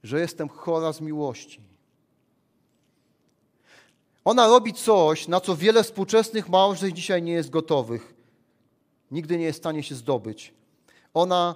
[0.02, 1.65] Że jestem chora z miłości.
[4.26, 8.14] Ona robi coś, na co wiele współczesnych małżeństw dzisiaj nie jest gotowych.
[9.10, 10.54] Nigdy nie jest w stanie się zdobyć.
[11.14, 11.54] Ona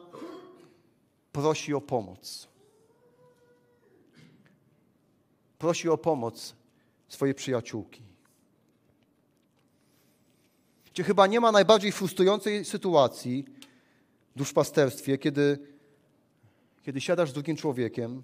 [1.33, 2.49] prosi o pomoc.
[5.59, 6.55] Prosi o pomoc
[7.09, 8.03] swojej przyjaciółki.
[10.93, 13.45] Gdzie chyba nie ma najbardziej frustrującej sytuacji
[14.35, 15.59] w duszpasterstwie, kiedy,
[16.83, 18.23] kiedy siadasz z drugim człowiekiem,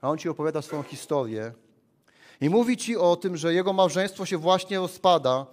[0.00, 1.52] a on ci opowiada swoją historię
[2.40, 5.46] i mówi ci o tym, że jego małżeństwo się właśnie rozpada,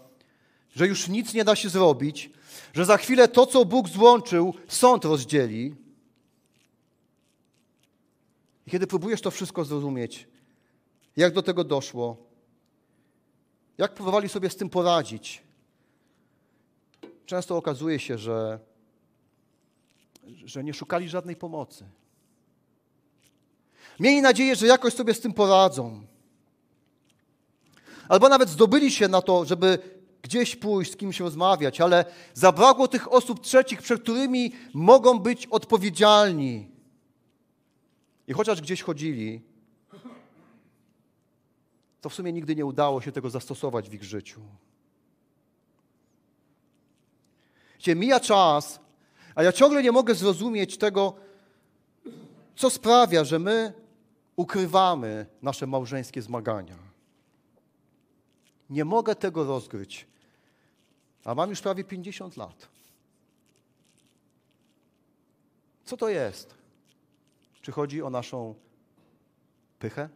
[0.75, 2.29] że już nic nie da się zrobić,
[2.73, 5.75] że za chwilę to, co Bóg złączył, sąd rozdzieli.
[8.67, 10.27] I kiedy próbujesz to wszystko zrozumieć,
[11.17, 12.17] jak do tego doszło,
[13.77, 15.43] jak próbowali sobie z tym poradzić,
[17.25, 18.59] często okazuje się, że,
[20.45, 21.85] że nie szukali żadnej pomocy.
[23.99, 26.05] Mieli nadzieję, że jakoś sobie z tym poradzą.
[28.09, 29.79] Albo nawet zdobyli się na to, żeby
[30.21, 36.71] gdzieś pójść, z kimś rozmawiać, ale zabrakło tych osób trzecich, przed którymi mogą być odpowiedzialni.
[38.27, 39.41] I chociaż gdzieś chodzili,
[42.01, 44.41] to w sumie nigdy nie udało się tego zastosować w ich życiu.
[47.79, 48.79] Gdzie mija czas,
[49.35, 51.13] a ja ciągle nie mogę zrozumieć tego,
[52.55, 53.73] co sprawia, że my
[54.35, 56.84] ukrywamy nasze małżeńskie zmagania.
[58.69, 60.07] Nie mogę tego rozgryć.
[61.23, 62.67] A mam już prawie 50 lat.
[65.85, 66.55] Co to jest?
[67.61, 68.55] Czy chodzi o naszą
[69.79, 70.09] pychę?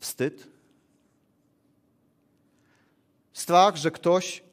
[0.00, 0.48] Wstyd?
[3.32, 4.44] Strach, że ktoś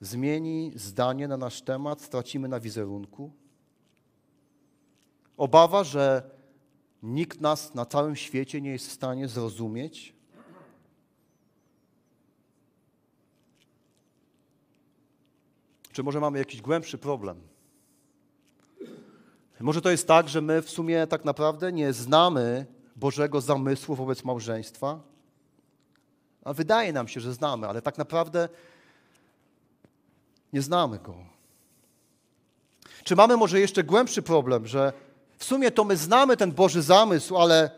[0.00, 3.32] zmieni zdanie na nasz temat, stracimy na wizerunku?
[5.36, 6.30] Obawa, że
[7.04, 10.14] nikt nas na całym świecie nie jest w stanie zrozumieć?
[15.92, 17.40] Czy może mamy jakiś głębszy problem?
[19.60, 24.24] Może to jest tak, że my w sumie tak naprawdę nie znamy Bożego zamysłu wobec
[24.24, 25.00] małżeństwa?
[26.44, 28.48] A wydaje nam się, że znamy, ale tak naprawdę
[30.52, 31.14] nie znamy go.
[33.04, 34.92] Czy mamy może jeszcze głębszy problem, że
[35.38, 37.70] w sumie to my znamy ten Boży zamysł, ale,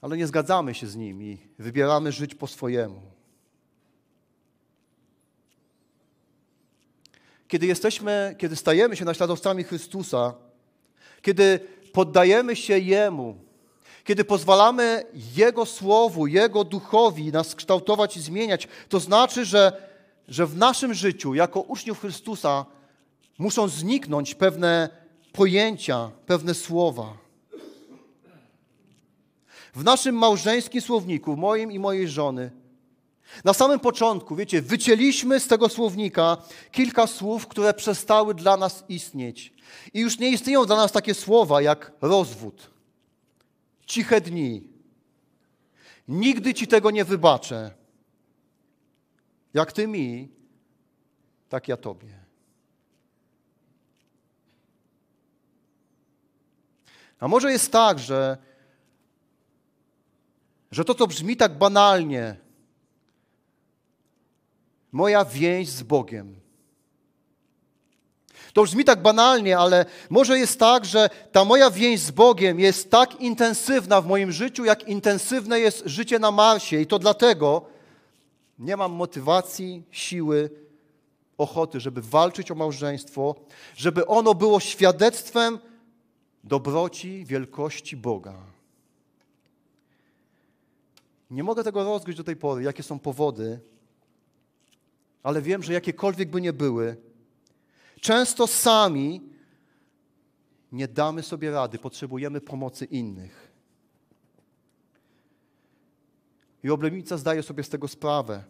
[0.00, 3.18] ale nie zgadzamy się z nim i wybieramy żyć po swojemu?
[7.48, 10.34] kiedy jesteśmy, kiedy stajemy się naśladowcami Chrystusa,
[11.22, 11.60] kiedy
[11.92, 13.36] poddajemy się Jemu,
[14.04, 15.04] kiedy pozwalamy
[15.36, 19.88] Jego Słowu, Jego Duchowi nas kształtować i zmieniać, to znaczy, że,
[20.28, 22.64] że w naszym życiu, jako uczniów Chrystusa,
[23.38, 24.88] muszą zniknąć pewne
[25.38, 27.16] pojęcia, pewne słowa.
[29.74, 32.50] W naszym małżeńskim słowniku, moim i mojej żony,
[33.44, 36.36] na samym początku, wiecie, wycięliśmy z tego słownika
[36.72, 39.52] kilka słów, które przestały dla nas istnieć.
[39.94, 42.70] I już nie istnieją dla nas takie słowa jak rozwód,
[43.86, 44.62] ciche dni.
[46.08, 47.74] Nigdy ci tego nie wybaczę.
[49.54, 50.28] Jak ty mi,
[51.48, 52.17] tak ja tobie.
[57.20, 58.36] A może jest tak, że,
[60.70, 62.36] że to, co brzmi tak banalnie,
[64.92, 66.40] moja więź z Bogiem.
[68.52, 72.90] To brzmi tak banalnie, ale może jest tak, że ta moja więź z Bogiem jest
[72.90, 76.80] tak intensywna w moim życiu, jak intensywne jest życie na Marsie.
[76.80, 77.66] I to dlatego
[78.58, 80.50] nie mam motywacji, siły,
[81.38, 83.34] ochoty, żeby walczyć o małżeństwo,
[83.76, 85.58] żeby ono było świadectwem
[86.44, 88.34] dobroci, wielkości Boga.
[91.30, 93.60] Nie mogę tego rozgryźć do tej pory, jakie są powody,
[95.22, 96.96] ale wiem, że jakiekolwiek by nie były,
[98.00, 99.20] często sami
[100.72, 103.52] nie damy sobie rady, potrzebujemy pomocy innych.
[106.64, 108.44] I oblubienica zdaje sobie z tego sprawę.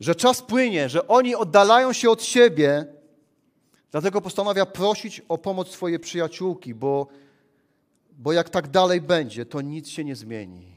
[0.00, 2.93] Że czas płynie, że oni oddalają się od siebie,
[3.94, 7.06] dlatego postanawia prosić o pomoc swojej przyjaciółki, bo,
[8.18, 10.76] bo jak tak dalej będzie, to nic się nie zmieni.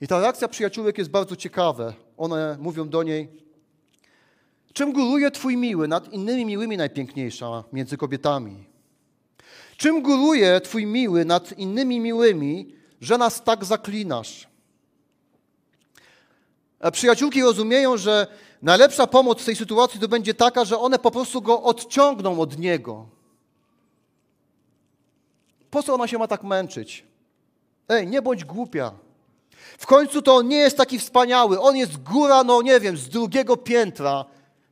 [0.00, 1.92] I ta reakcja przyjaciółek jest bardzo ciekawa.
[2.16, 3.28] One mówią do niej,
[4.72, 8.64] czym góruje Twój miły nad innymi miłymi najpiękniejsza między kobietami?
[9.76, 14.48] Czym góruje Twój miły nad innymi miłymi, że nas tak zaklinasz?
[16.80, 18.26] A przyjaciółki rozumieją, że
[18.62, 22.58] najlepsza pomoc w tej sytuacji to będzie taka, że one po prostu go odciągną od
[22.58, 23.06] niego.
[25.70, 27.04] Po co ona się ma tak męczyć?
[27.88, 28.92] Ej, nie bądź głupia.
[29.78, 31.60] W końcu to on nie jest taki wspaniały.
[31.60, 34.24] On jest góra, no nie wiem, z drugiego piętra,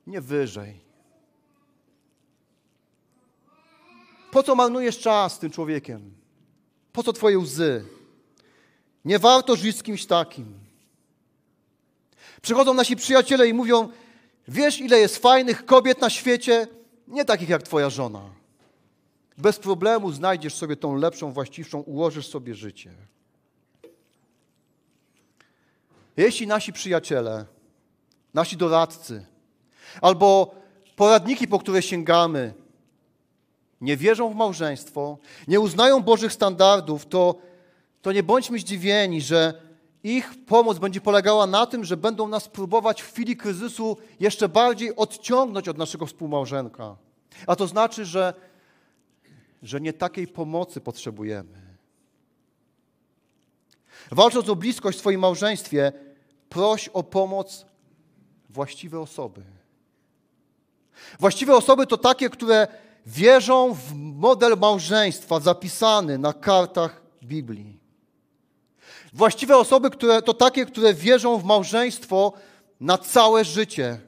[0.06, 0.80] nie wyżej.
[4.30, 6.14] Po co marnujesz czas z tym człowiekiem?
[6.92, 7.84] Po co twoje łzy?
[9.04, 10.63] Nie warto żyć z kimś takim.
[12.44, 13.88] Przychodzą nasi przyjaciele i mówią:
[14.48, 16.66] Wiesz, ile jest fajnych kobiet na świecie?
[17.08, 18.20] Nie takich jak twoja żona.
[19.38, 22.90] Bez problemu znajdziesz sobie tą lepszą, właściwszą, ułożysz sobie życie.
[26.16, 27.44] Jeśli nasi przyjaciele,
[28.34, 29.26] nasi doradcy
[30.00, 30.54] albo
[30.96, 32.54] poradniki, po które sięgamy,
[33.80, 37.34] nie wierzą w małżeństwo, nie uznają Bożych standardów, to,
[38.02, 39.63] to nie bądźmy zdziwieni, że
[40.04, 44.96] ich pomoc będzie polegała na tym, że będą nas próbować w chwili kryzysu jeszcze bardziej
[44.96, 46.96] odciągnąć od naszego współmałżonka.
[47.46, 48.34] A to znaczy, że,
[49.62, 51.64] że nie takiej pomocy potrzebujemy.
[54.10, 55.92] Walcząc o bliskość w swoim małżeństwie,
[56.48, 57.66] proś o pomoc
[58.50, 59.42] właściwe osoby.
[61.20, 62.68] Właściwe osoby to takie, które
[63.06, 67.83] wierzą w model małżeństwa zapisany na kartach Biblii.
[69.12, 72.32] Właściwe osoby które, to takie, które wierzą w małżeństwo
[72.80, 74.00] na całe życie,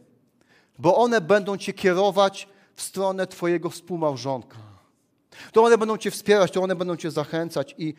[0.79, 4.59] bo one będą Cię kierować w stronę Twojego współmałżonka.
[5.53, 7.95] To one będą Cię wspierać, to one będą Cię zachęcać i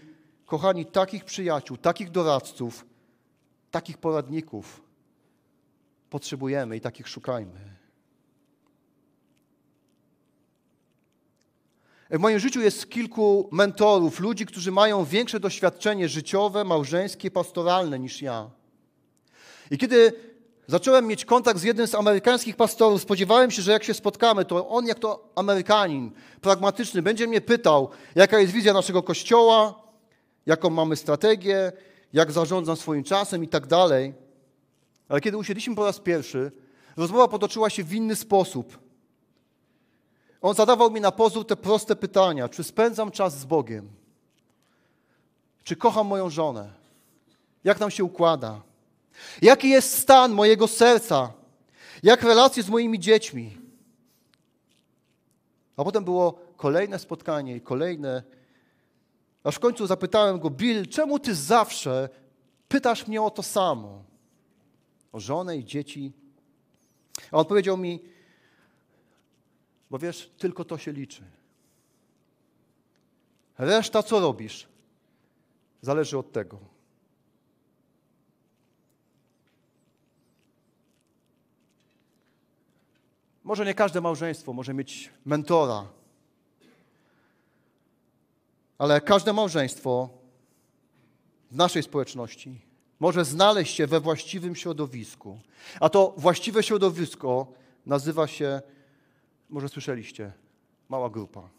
[0.45, 2.85] kochani, takich przyjaciół, takich doradców,
[3.71, 4.81] takich poradników
[6.09, 7.76] potrzebujemy i takich szukajmy.
[12.10, 18.22] W moim życiu jest kilku mentorów, ludzi, którzy mają większe doświadczenie życiowe, małżeńskie, pastoralne niż
[18.22, 18.50] ja.
[19.72, 20.13] I kiedy
[20.67, 24.70] zacząłem mieć kontakt z jednym z amerykańskich pastorów, spodziewałem się, że jak się spotkamy, to
[24.70, 29.84] on, jak to Amerykanin, pragmatyczny, będzie mnie pytał, jaka jest wizja naszego kościoła,
[30.46, 31.72] jaką mamy strategię,
[32.13, 34.13] jak zarządzam swoim czasem i tak dalej.
[35.10, 36.52] Ale kiedy usiedliśmy po raz pierwszy,
[36.98, 38.87] rozmowa potoczyła się w inny sposób.
[40.47, 43.89] On zadawał mi na pozór te proste pytania: czy spędzam czas z Bogiem?
[45.63, 46.73] Czy kocham moją żonę?
[47.63, 48.62] Jak nam się układa?
[49.41, 51.33] Jaki jest stan mojego serca?
[52.03, 53.57] Jak relacje z moimi dziećmi?
[55.77, 58.23] A potem było kolejne spotkanie i kolejne.
[59.43, 62.10] Aż w końcu zapytałem go, Bill, czemu ty zawsze
[62.67, 64.03] pytasz mnie o to samo?
[65.12, 66.12] O żonę i dzieci?
[67.31, 68.16] A on powiedział mi,
[69.89, 71.23] bo wiesz, tylko to się liczy.
[73.58, 74.67] Reszta, co robisz,
[75.82, 76.60] zależy od tego.
[83.43, 85.88] Może nie każde małżeństwo może mieć mentora,
[88.78, 90.10] ale każde małżeństwo
[91.52, 92.62] w naszej społeczności
[93.00, 95.39] może znaleźć się we właściwym środowisku.
[95.80, 97.47] A to właściwe środowisko
[97.86, 98.62] nazywa się
[99.49, 100.31] może słyszeliście,
[100.89, 101.49] mała grupa.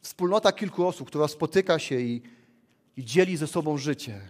[0.00, 2.22] Wspólnota kilku osób, która spotyka się i,
[2.96, 4.20] i dzieli ze sobą życie.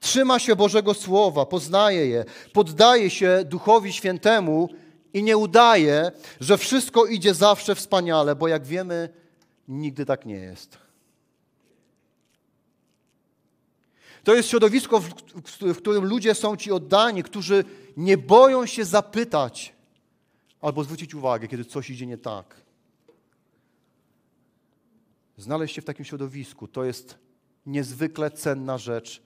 [0.00, 4.68] Trzyma się Bożego Słowa, poznaje je, poddaje się Duchowi Świętemu
[5.12, 9.08] i nie udaje, że wszystko idzie zawsze wspaniale, bo jak wiemy,
[9.68, 10.78] nigdy tak nie jest.
[14.24, 15.02] To jest środowisko,
[15.60, 17.64] w którym ludzie są ci oddani, którzy
[17.98, 19.74] nie boją się zapytać
[20.60, 22.62] albo zwrócić uwagę, kiedy coś idzie nie tak.
[25.36, 27.18] Znaleźć się w takim środowisku to jest
[27.66, 29.22] niezwykle cenna rzecz.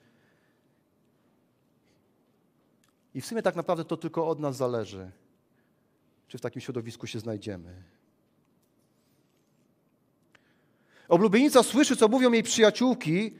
[3.14, 5.10] I w sumie tak naprawdę to tylko od nas zależy,
[6.28, 7.82] czy w takim środowisku się znajdziemy.
[11.08, 13.36] Oblubienica słyszy, co mówią jej przyjaciółki,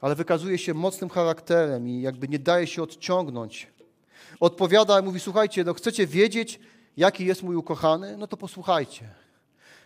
[0.00, 3.66] ale wykazuje się mocnym charakterem i jakby nie daje się odciągnąć.
[4.40, 6.60] Odpowiada i mówi: Słuchajcie, no chcecie wiedzieć,
[6.96, 8.16] jaki jest mój ukochany?
[8.16, 9.08] No to posłuchajcie.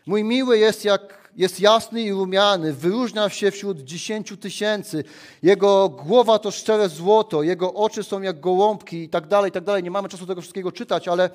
[0.06, 5.04] Mój miły jest jak jest jasny i rumiany, wyróżnia się wśród dziesięciu tysięcy.
[5.42, 9.64] Jego głowa to szczere złoto, jego oczy są jak gołąbki i tak dalej, i tak
[9.64, 9.82] dalej.
[9.82, 11.30] Nie mamy czasu tego wszystkiego czytać, ale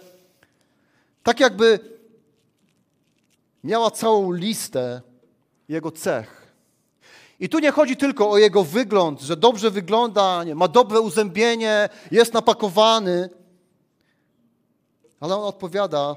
[1.23, 1.79] tak jakby
[3.63, 5.01] miała całą listę
[5.69, 6.38] jego cech.
[7.39, 11.89] I tu nie chodzi tylko o jego wygląd, że dobrze wygląda, nie, ma dobre uzębienie,
[12.11, 13.29] jest napakowany,
[15.19, 16.15] ale on odpowiada,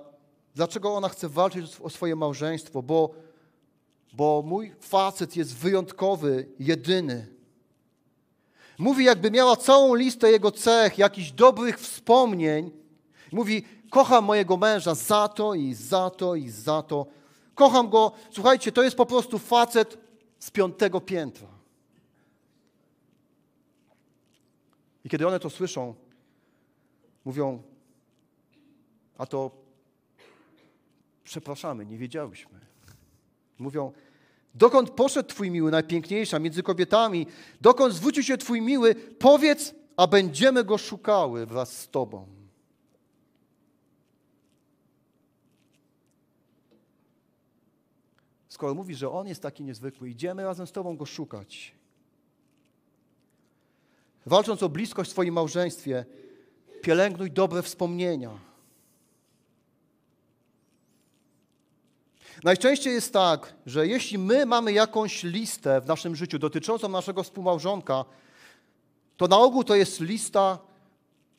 [0.55, 3.11] dlaczego ona chce walczyć o swoje małżeństwo, bo,
[4.12, 7.27] bo mój facet jest wyjątkowy, jedyny.
[8.79, 12.70] Mówi, jakby miała całą listę jego cech, jakichś dobrych wspomnień.
[13.33, 17.07] Mówi, kocham mojego męża za to i za to i za to.
[17.55, 18.12] Kocham go.
[18.31, 19.99] Słuchajcie, to jest po prostu facet
[20.43, 21.49] z piątego piętra.
[25.05, 25.95] I kiedy one to słyszą,
[27.24, 27.62] mówią,
[29.18, 29.51] a to
[31.24, 32.61] przepraszamy, nie wiedziałyśmy.
[33.59, 33.93] Mówią,
[34.55, 37.26] dokąd poszedł Twój miły, najpiękniejsza między kobietami,
[37.61, 42.41] dokąd zwrócił się Twój miły, powiedz, a będziemy go szukały wraz z Tobą.
[48.53, 51.74] Skoro mówi, że On jest taki niezwykły, idziemy razem z Tobą go szukać.
[54.26, 56.05] Walcząc o bliskość w swoim małżeństwie,
[56.82, 58.30] pielęgnuj dobre wspomnienia.
[62.44, 68.05] Najczęściej jest tak, że jeśli my mamy jakąś listę w naszym życiu dotyczącą naszego współmałżonka,
[69.16, 70.59] to na ogół to jest lista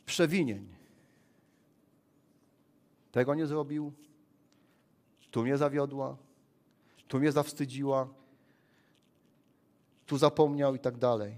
[0.06, 0.68] przewinień.
[3.12, 3.92] Tego nie zrobił,
[5.32, 6.18] tu mnie zawiodła,
[7.14, 8.08] tu mnie zawstydziła,
[10.06, 11.38] tu zapomniał i tak dalej.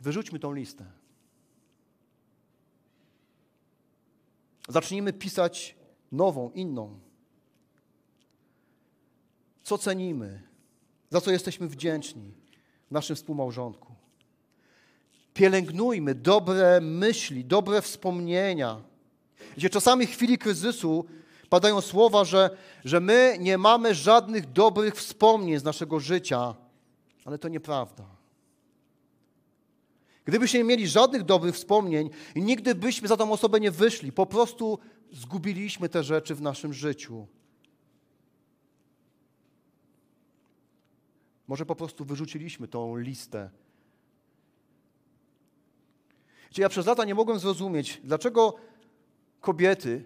[0.00, 0.84] Wyrzućmy tą listę.
[4.68, 5.76] Zacznijmy pisać
[6.12, 6.98] nową, inną.
[9.62, 10.42] Co cenimy,
[11.10, 12.34] za co jesteśmy wdzięczni
[12.88, 13.94] w naszym współmałżonku.
[15.34, 18.82] Pielęgnujmy dobre myśli, dobre wspomnienia.
[19.56, 21.06] Gdzie czasami w chwili kryzysu
[21.48, 22.50] padają słowa, że,
[22.84, 26.54] że my nie mamy żadnych dobrych wspomnień z naszego życia,
[27.24, 28.04] ale to nieprawda.
[30.24, 34.78] Gdybyśmy nie mieli żadnych dobrych wspomnień nigdy byśmy za tą osobę nie wyszli, po prostu
[35.12, 37.26] zgubiliśmy te rzeczy w naszym życiu.
[41.46, 43.50] Może po prostu wyrzuciliśmy tą listę.
[46.50, 48.54] Czyli ja przez lata nie mogłem zrozumieć, dlaczego
[49.40, 50.04] kobiety,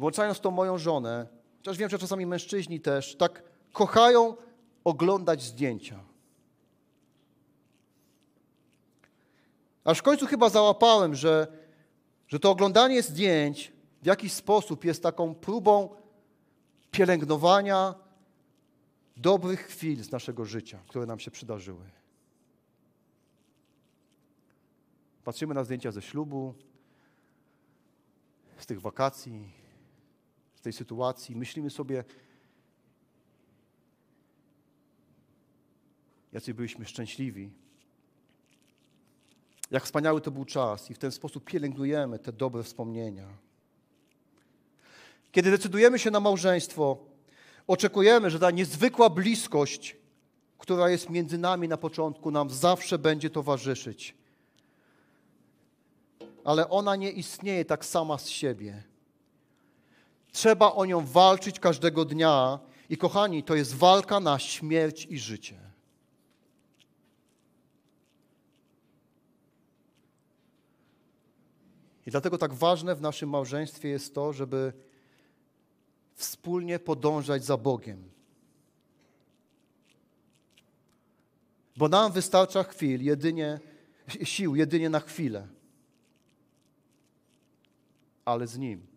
[0.00, 1.26] włączając tą moją żonę,
[1.56, 3.42] chociaż wiem, że czasami mężczyźni też, tak
[3.72, 4.36] kochają
[4.84, 6.00] oglądać zdjęcia.
[9.84, 11.46] Aż w końcu chyba załapałem, że,
[12.28, 13.72] że to oglądanie zdjęć
[14.02, 15.96] w jakiś sposób jest taką próbą
[16.90, 17.94] pielęgnowania
[19.16, 21.90] dobrych chwil z naszego życia, które nam się przydarzyły.
[25.24, 26.54] Patrzymy na zdjęcia ze ślubu,
[28.58, 29.59] z tych wakacji,
[30.60, 32.04] z tej sytuacji, myślimy sobie,
[36.32, 37.50] jacy byliśmy szczęśliwi,
[39.70, 43.28] jak wspaniały to był czas i w ten sposób pielęgnujemy te dobre wspomnienia.
[45.32, 46.98] Kiedy decydujemy się na małżeństwo,
[47.66, 49.96] oczekujemy, że ta niezwykła bliskość,
[50.58, 54.14] która jest między nami na początku, nam zawsze będzie towarzyszyć.
[56.44, 58.89] Ale ona nie istnieje tak sama z siebie.
[60.32, 62.58] Trzeba o nią walczyć każdego dnia
[62.88, 65.70] i kochani, to jest walka na śmierć i życie.
[72.06, 74.72] I dlatego tak ważne w naszym małżeństwie jest to, żeby
[76.14, 78.10] wspólnie podążać za Bogiem.
[81.76, 83.60] Bo nam wystarcza chwil, jedynie,
[84.22, 85.48] sił jedynie na chwilę.
[88.24, 88.89] Ale z Nim.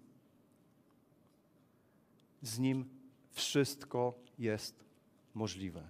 [2.44, 2.86] Z Nim
[3.32, 4.86] wszystko jest
[5.34, 5.90] możliwe.